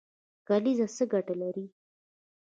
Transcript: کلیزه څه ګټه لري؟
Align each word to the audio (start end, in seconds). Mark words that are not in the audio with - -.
کلیزه 0.47 0.87
څه 0.95 1.03
ګټه 1.13 1.35
لري؟ 1.41 1.65